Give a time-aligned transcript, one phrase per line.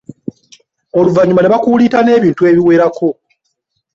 [0.99, 3.09] Oluvannyuma ne bakuliita n'ebintu ebiwerako.